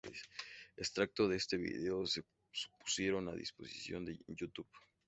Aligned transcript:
Extractos 0.77 1.29
de 1.29 1.37
este 1.37 1.57
vídeo 1.57 2.07
se 2.07 2.23
pusieron 2.79 3.29
a 3.29 3.35
disposición 3.35 4.07
en 4.07 4.35
YouTube. 4.35 4.67